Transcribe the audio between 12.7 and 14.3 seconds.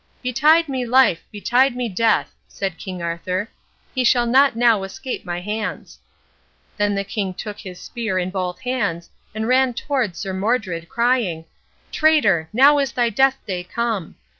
is thy death day come."